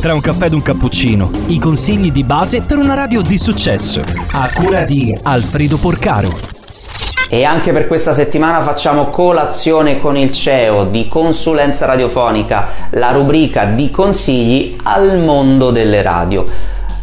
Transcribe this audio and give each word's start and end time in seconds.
Tra 0.00 0.14
un 0.14 0.22
caffè 0.22 0.46
ed 0.46 0.54
un 0.54 0.62
cappuccino, 0.62 1.30
i 1.48 1.58
consigli 1.58 2.10
di 2.10 2.24
base 2.24 2.62
per 2.62 2.78
una 2.78 2.94
radio 2.94 3.20
di 3.20 3.36
successo. 3.36 4.00
A 4.32 4.50
cura 4.50 4.82
di 4.82 5.14
Alfredo 5.24 5.76
Porcaro. 5.76 6.30
E 7.28 7.44
anche 7.44 7.70
per 7.70 7.86
questa 7.86 8.14
settimana 8.14 8.62
facciamo 8.62 9.08
colazione 9.10 9.98
con 9.98 10.16
il 10.16 10.32
CEO 10.32 10.86
di 10.86 11.06
consulenza 11.06 11.84
radiofonica, 11.84 12.88
la 12.92 13.10
rubrica 13.10 13.66
di 13.66 13.90
consigli 13.90 14.74
al 14.84 15.20
mondo 15.20 15.70
delle 15.70 16.00
radio. 16.00 16.46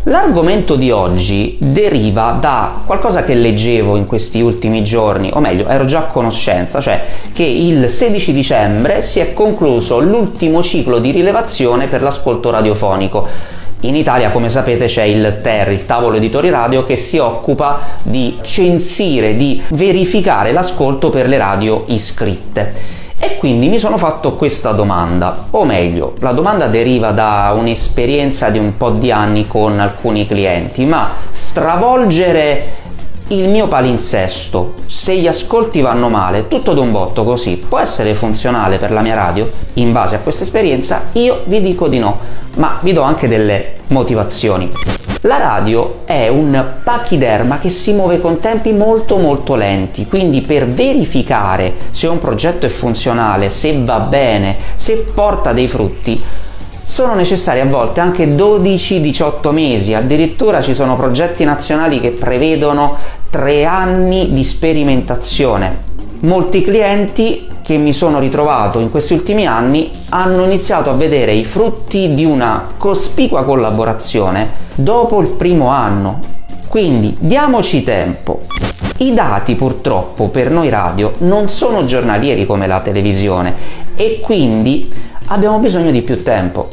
L'argomento 0.10 0.78
di 0.78 0.90
oggi 0.90 1.58
deriva 1.60 2.38
da 2.40 2.82
qualcosa 2.86 3.26
che 3.26 3.34
leggevo 3.34 3.98
in 3.98 4.06
questi 4.06 4.40
ultimi 4.40 4.82
giorni, 4.82 5.30
o 5.34 5.42
meglio, 5.42 5.68
ero 5.68 5.84
già 5.84 6.00
a 6.00 6.04
conoscenza, 6.04 6.80
cioè 6.80 7.04
che 7.34 7.44
il 7.44 7.90
16 7.90 8.32
dicembre 8.32 9.02
si 9.02 9.20
è 9.20 9.34
concluso 9.34 10.00
l'ultimo 10.00 10.64
ciclo 10.64 11.00
di 11.00 11.12
rilevazione 11.12 11.88
per 11.88 12.02
l'ascolto 12.02 12.52
radiofonico. 12.52 13.28
In 13.82 13.98
Italia, 13.98 14.32
come 14.32 14.48
sapete, 14.48 14.86
c'è 14.86 15.04
il 15.04 15.40
TER, 15.42 15.74
il 15.74 15.86
tavolo 15.86 16.16
editori 16.16 16.50
radio, 16.50 16.86
che 16.86 16.96
si 16.96 17.18
occupa 17.18 17.82
di 18.02 18.38
censire, 18.44 19.36
di 19.36 19.62
verificare 19.72 20.54
l'ascolto 20.54 21.10
per 21.10 21.28
le 21.28 21.38
radio 21.38 21.84
iscritte. 21.88 23.06
E 23.20 23.38
quindi 23.38 23.68
mi 23.68 23.80
sono 23.80 23.98
fatto 23.98 24.34
questa 24.34 24.74
domanda, 24.74 25.48
o 25.52 25.66
meglio, 25.66 26.14
la 26.20 26.34
domanda 26.34 26.68
deriva 26.68 27.12
da 27.12 27.54
un'esperienza 27.58 28.50
di 28.50 28.60
un 28.60 28.78
po' 28.78 28.92
di 28.92 29.12
anni 29.12 29.48
con 29.48 29.80
alcuni 29.80 30.28
clienti, 30.28 30.86
ma 30.86 31.10
stravolgere 31.32 32.86
il 33.30 33.50
mio 33.50 33.68
palinsesto, 33.68 34.76
se 34.86 35.16
gli 35.18 35.28
ascolti 35.28 35.82
vanno 35.82 36.10
male, 36.10 36.48
tutto 36.48 36.74
d'un 36.74 36.92
botto 36.92 37.24
così, 37.24 37.58
può 37.58 37.80
essere 37.80 38.14
funzionale 38.14 38.78
per 38.78 38.92
la 38.92 39.02
mia 39.02 39.16
radio? 39.16 39.50
In 39.74 39.92
base 39.92 40.16
a 40.16 40.20
questa 40.20 40.44
esperienza 40.44 41.08
io 41.14 41.42
vi 41.46 41.62
dico 41.62 41.88
di 41.88 42.00
no, 42.00 42.20
ma 42.56 42.78
vi 42.82 42.94
do 42.94 43.02
anche 43.02 43.28
delle 43.28 43.77
motivazioni. 43.88 44.72
La 45.22 45.38
radio 45.38 46.02
è 46.06 46.28
un 46.28 46.64
pachiderma 46.84 47.60
che 47.60 47.70
si 47.70 47.94
muove 47.94 48.22
con 48.22 48.40
tempi 48.40 48.72
molto 48.72 49.18
molto 49.18 49.56
lenti, 49.56 50.06
quindi 50.08 50.42
per 50.42 50.68
verificare 50.68 51.74
se 51.90 52.08
un 52.08 52.20
progetto 52.20 52.66
è 52.66 52.70
funzionale, 52.70 53.50
se 53.50 53.82
va 53.84 54.00
bene, 54.00 54.56
se 54.76 55.06
porta 55.14 55.54
dei 55.54 55.68
frutti, 55.68 56.22
sono 56.84 57.16
necessari 57.16 57.60
a 57.60 57.66
volte 57.66 58.00
anche 58.00 58.34
12-18 58.34 59.52
mesi, 59.52 59.94
addirittura 59.94 60.62
ci 60.62 60.74
sono 60.74 60.96
progetti 60.96 61.44
nazionali 61.44 62.00
che 62.00 62.12
prevedono 62.12 62.96
tre 63.30 63.66
anni 63.66 64.32
di 64.32 64.44
sperimentazione. 64.44 65.86
Molti 66.20 66.64
clienti 66.64 67.48
che 67.68 67.76
mi 67.76 67.92
sono 67.92 68.20
ritrovato 68.20 68.80
in 68.80 68.90
questi 68.90 69.12
ultimi 69.12 69.46
anni 69.46 69.92
hanno 70.08 70.46
iniziato 70.46 70.90
a 70.90 70.94
vedere 70.94 71.34
i 71.34 71.44
frutti 71.44 72.14
di 72.14 72.24
una 72.24 72.66
cospicua 72.78 73.44
collaborazione 73.44 74.52
dopo 74.74 75.20
il 75.20 75.28
primo 75.28 75.68
anno. 75.68 76.22
Quindi 76.70 77.18
diamoci 77.20 77.84
tempo. 77.84 78.40
I 79.00 79.14
dati 79.14 79.56
purtroppo 79.56 80.30
per 80.30 80.50
noi 80.50 80.70
radio 80.70 81.16
non 81.18 81.50
sono 81.50 81.84
giornalieri 81.84 82.46
come 82.46 82.68
la 82.68 82.80
televisione 82.80 83.54
e 83.96 84.22
quindi 84.22 84.90
abbiamo 85.26 85.60
bisogno 85.60 85.92
di 85.92 86.04
più 86.04 86.24
tempo. 86.24 86.70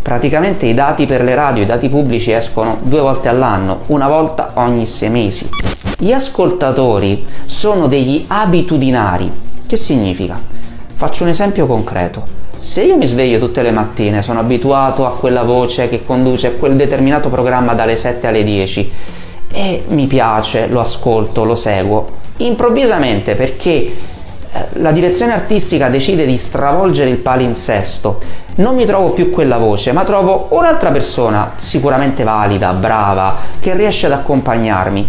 Praticamente 0.00 0.64
i 0.64 0.72
dati 0.72 1.04
per 1.04 1.22
le 1.22 1.34
radio, 1.34 1.64
i 1.64 1.66
dati 1.66 1.90
pubblici 1.90 2.32
escono 2.32 2.78
due 2.80 3.00
volte 3.00 3.28
all'anno, 3.28 3.80
una 3.88 4.08
volta 4.08 4.52
ogni 4.54 4.86
sei 4.86 5.10
mesi. 5.10 5.46
Gli 5.98 6.12
ascoltatori 6.12 7.26
sono 7.44 7.88
degli 7.88 8.24
abitudinari 8.26 9.48
che 9.70 9.76
significa? 9.76 10.36
Faccio 10.96 11.22
un 11.22 11.28
esempio 11.28 11.64
concreto. 11.64 12.26
Se 12.58 12.82
io 12.82 12.96
mi 12.96 13.06
sveglio 13.06 13.38
tutte 13.38 13.62
le 13.62 13.70
mattine, 13.70 14.20
sono 14.20 14.40
abituato 14.40 15.06
a 15.06 15.12
quella 15.12 15.44
voce 15.44 15.88
che 15.88 16.04
conduce 16.04 16.56
quel 16.56 16.74
determinato 16.74 17.28
programma 17.28 17.72
dalle 17.74 17.96
7 17.96 18.26
alle 18.26 18.42
10 18.42 18.92
e 19.52 19.84
mi 19.90 20.08
piace, 20.08 20.66
lo 20.66 20.80
ascolto, 20.80 21.44
lo 21.44 21.54
seguo, 21.54 22.18
improvvisamente 22.38 23.36
perché 23.36 23.70
eh, 23.70 23.92
la 24.72 24.90
direzione 24.90 25.34
artistica 25.34 25.88
decide 25.88 26.26
di 26.26 26.36
stravolgere 26.36 27.10
il 27.10 27.18
palinsesto, 27.18 28.18
non 28.56 28.74
mi 28.74 28.84
trovo 28.86 29.12
più 29.12 29.30
quella 29.30 29.58
voce, 29.58 29.92
ma 29.92 30.02
trovo 30.02 30.48
un'altra 30.50 30.90
persona 30.90 31.52
sicuramente 31.58 32.24
valida, 32.24 32.72
brava, 32.72 33.36
che 33.60 33.72
riesce 33.76 34.06
ad 34.06 34.12
accompagnarmi. 34.12 35.08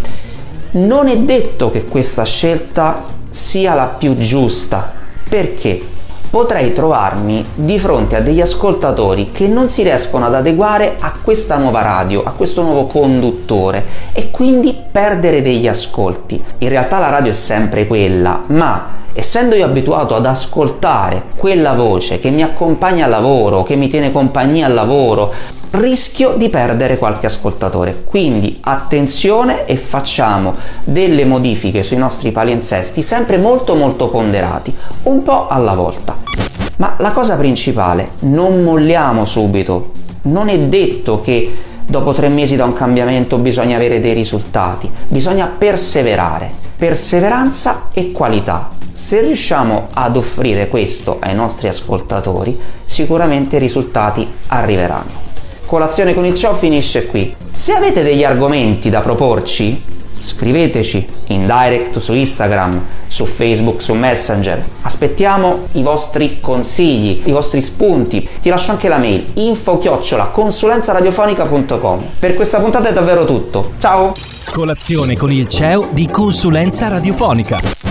Non 0.73 1.07
è 1.07 1.17
detto 1.17 1.71
che 1.71 1.83
questa 1.83 2.23
scelta 2.25 3.17
sia 3.31 3.73
la 3.73 3.85
più 3.85 4.15
giusta. 4.17 4.91
Perché? 5.27 5.81
Potrei 6.29 6.71
trovarmi 6.71 7.45
di 7.55 7.79
fronte 7.79 8.15
a 8.15 8.21
degli 8.21 8.39
ascoltatori 8.39 9.31
che 9.31 9.47
non 9.47 9.67
si 9.67 9.83
riescono 9.83 10.25
ad 10.25 10.35
adeguare 10.35 10.97
a 10.99 11.13
questa 11.21 11.57
nuova 11.57 11.81
radio, 11.81 12.23
a 12.23 12.31
questo 12.31 12.61
nuovo 12.61 12.85
conduttore 12.85 13.83
e 14.13 14.31
quindi 14.31 14.77
perdere 14.91 15.41
degli 15.41 15.67
ascolti. 15.67 16.41
In 16.59 16.69
realtà 16.69 16.99
la 16.99 17.09
radio 17.09 17.31
è 17.31 17.35
sempre 17.35 17.87
quella, 17.87 18.43
ma 18.47 18.99
essendo 19.13 19.55
io 19.55 19.65
abituato 19.65 20.15
ad 20.15 20.25
ascoltare 20.25 21.23
quella 21.35 21.73
voce 21.73 22.19
che 22.19 22.29
mi 22.29 22.43
accompagna 22.43 23.05
al 23.05 23.11
lavoro, 23.11 23.63
che 23.63 23.75
mi 23.75 23.89
tiene 23.89 24.11
compagnia 24.11 24.67
al 24.67 24.73
lavoro, 24.73 25.33
rischio 25.71 26.33
di 26.35 26.49
perdere 26.49 26.97
qualche 26.97 27.27
ascoltatore. 27.27 28.03
Quindi 28.03 28.59
attenzione 28.61 29.65
e 29.65 29.77
facciamo 29.77 30.53
delle 30.83 31.25
modifiche 31.25 31.83
sui 31.83 31.97
nostri 31.97 32.31
palinsesti 32.31 33.01
sempre 33.01 33.37
molto 33.37 33.75
molto 33.75 34.09
ponderati, 34.09 34.75
un 35.03 35.23
po' 35.23 35.47
alla 35.47 35.73
volta. 35.73 36.17
Ma 36.77 36.95
la 36.97 37.11
cosa 37.11 37.37
principale, 37.37 38.11
non 38.21 38.63
molliamo 38.63 39.23
subito. 39.25 39.91
Non 40.23 40.49
è 40.49 40.59
detto 40.59 41.21
che 41.21 41.55
dopo 41.85 42.13
tre 42.13 42.29
mesi 42.29 42.55
da 42.55 42.65
un 42.65 42.73
cambiamento 42.73 43.37
bisogna 43.37 43.75
avere 43.75 43.99
dei 43.99 44.13
risultati, 44.13 44.89
bisogna 45.07 45.47
perseverare. 45.47 46.51
Perseveranza 46.75 47.89
e 47.93 48.11
qualità. 48.11 48.69
Se 48.91 49.21
riusciamo 49.21 49.89
ad 49.93 50.17
offrire 50.17 50.67
questo 50.67 51.17
ai 51.19 51.35
nostri 51.35 51.67
ascoltatori, 51.67 52.59
sicuramente 52.83 53.55
i 53.55 53.59
risultati 53.59 54.27
arriveranno. 54.47 55.30
Colazione 55.71 56.13
con 56.13 56.25
il 56.25 56.33
ciò 56.33 56.53
finisce 56.53 57.05
qui. 57.05 57.33
Se 57.49 57.71
avete 57.71 58.03
degli 58.03 58.25
argomenti 58.25 58.89
da 58.89 58.99
proporci, 58.99 59.81
scriveteci 60.19 61.07
in 61.27 61.45
direct 61.45 61.97
su 61.99 62.11
Instagram, 62.13 62.83
su 63.07 63.23
Facebook, 63.23 63.81
su 63.81 63.93
Messenger. 63.93 64.61
Aspettiamo 64.81 65.67
i 65.71 65.81
vostri 65.81 66.41
consigli, 66.41 67.21
i 67.23 67.31
vostri 67.31 67.61
spunti. 67.61 68.27
Ti 68.41 68.49
lascio 68.49 68.71
anche 68.71 68.89
la 68.89 68.97
mail 68.97 69.27
info 69.35 69.77
chiocciola 69.77 70.25
consulenzaradiofonica.com. 70.25 72.03
Per 72.19 72.33
questa 72.33 72.59
puntata 72.59 72.89
è 72.89 72.93
davvero 72.93 73.23
tutto. 73.23 73.71
Ciao! 73.77 74.11
Colazione 74.51 75.15
con 75.15 75.31
il 75.31 75.47
CEO 75.47 75.87
di 75.91 76.05
Consulenza 76.05 76.89
Radiofonica. 76.89 77.90